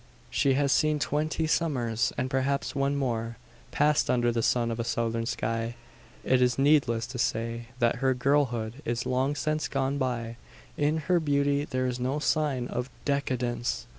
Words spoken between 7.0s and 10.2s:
to say that her girlhood is long since gone